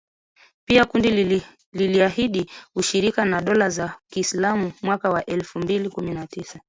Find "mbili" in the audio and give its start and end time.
5.59-5.89